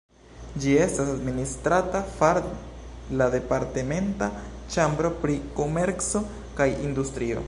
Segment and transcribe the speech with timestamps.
[0.61, 2.39] Ĝi estas administrata far
[3.21, 4.31] la departementa
[4.77, 6.27] Ĉambro pri komerco
[6.61, 7.39] kaj industrio.